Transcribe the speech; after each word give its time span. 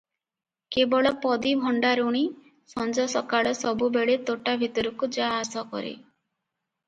କେବଳ 0.75 1.09
ପଦୀ 1.25 1.51
ଭଣ୍ଡାରୁଣୀ 1.65 2.23
ସଞ୍ଜ 2.71 3.05
ସକାଳ 3.13 3.51
ସବୁବେଳେ 3.59 4.15
ତୋଟା 4.31 4.55
ଭିତରକୁ 4.63 5.11
ଯା 5.19 5.29
ଆସ 5.43 5.67
କରେ। 5.75 5.93